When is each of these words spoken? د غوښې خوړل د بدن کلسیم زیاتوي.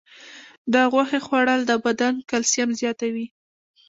د 0.73 0.75
غوښې 0.91 1.19
خوړل 1.25 1.61
د 1.67 1.71
بدن 1.85 2.13
کلسیم 2.29 2.69
زیاتوي. 2.79 3.25